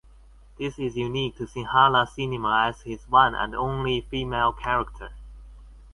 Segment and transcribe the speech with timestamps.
[0.57, 5.09] This is unique to Sinhala cinema as his one and only female character.